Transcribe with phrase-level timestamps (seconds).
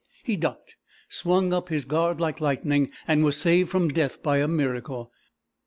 [0.23, 0.77] He ducked,
[1.09, 5.11] swung up his guard like lightning, and was saved from death by a miracle.